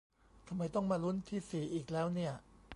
[0.47, 2.31] ทำไมต้องมาลุ้นที่สี่อีกแล้วเนี่ย